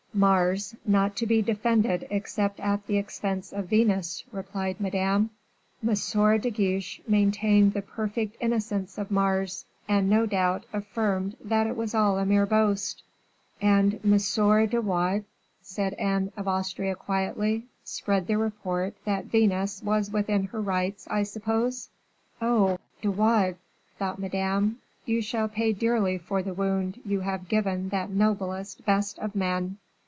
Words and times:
"Mars, 0.13 0.75
not 0.85 1.15
to 1.15 1.25
be 1.25 1.41
defended 1.41 2.05
except 2.09 2.59
at 2.59 2.85
the 2.85 2.97
expense 2.97 3.53
of 3.53 3.69
Venus," 3.69 4.25
replied 4.33 4.77
Madame. 4.81 5.29
"M. 5.81 5.93
de 6.41 6.49
Guiche 6.49 7.01
maintained 7.07 7.71
the 7.73 7.81
perfect 7.81 8.35
innocence 8.41 8.97
of 8.97 9.09
Mars, 9.09 9.63
and 9.87 10.09
no 10.09 10.25
doubt 10.25 10.65
affirmed 10.73 11.37
that 11.41 11.65
it 11.65 11.77
was 11.77 11.95
all 11.95 12.17
a 12.19 12.25
mere 12.25 12.45
boast." 12.45 13.03
"And 13.61 14.01
M. 14.03 14.11
de 14.67 14.81
Wardes," 14.81 15.23
said 15.61 15.93
Anne 15.93 16.33
of 16.35 16.45
Austria, 16.45 16.93
quietly, 16.93 17.67
"spread 17.85 18.27
the 18.27 18.37
report 18.37 18.95
that 19.05 19.25
Venus 19.27 19.81
was 19.81 20.11
within 20.11 20.43
her 20.47 20.59
rights, 20.59 21.07
I 21.09 21.23
suppose?" 21.23 21.87
"Oh, 22.41 22.79
De 23.01 23.09
Wardes," 23.09 23.59
thought 23.97 24.19
Madame, 24.19 24.79
"you 25.05 25.21
shall 25.21 25.47
pay 25.47 25.71
dearly 25.71 26.17
for 26.17 26.43
the 26.43 26.53
wound 26.53 26.99
you 27.05 27.21
have 27.21 27.47
given 27.47 27.87
that 27.89 28.09
noblest 28.09 28.83
best 28.85 29.17
of 29.17 29.35
men!" 29.35 29.77